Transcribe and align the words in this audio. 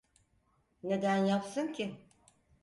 Neden 0.83 1.25
yapsın 1.25 1.73
ki? 1.73 1.95